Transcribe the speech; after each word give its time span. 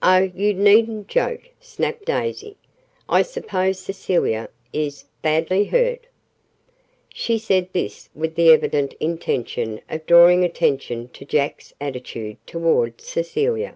"Oh, 0.00 0.30
you 0.34 0.54
needn't 0.54 1.08
joke," 1.08 1.42
snapped 1.60 2.06
Daisy. 2.06 2.56
"I 3.06 3.20
suppose 3.20 3.78
Cecelia 3.78 4.48
is 4.72 5.04
badly 5.20 5.64
hurt!" 5.66 6.06
She 7.12 7.36
said 7.36 7.68
this 7.74 8.08
with 8.14 8.34
the 8.34 8.50
evident 8.50 8.94
intention 8.94 9.82
of 9.90 10.06
drawing 10.06 10.42
attention 10.42 11.08
to 11.08 11.26
Jack's 11.26 11.74
attitude 11.82 12.38
toward 12.46 13.02
Cecilia. 13.02 13.74